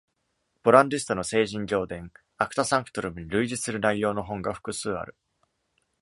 [0.63, 2.11] ボランディストの「聖人行伝」
[2.41, 5.15] （Acta Sanctorum） に類似する内容の本が複数ある。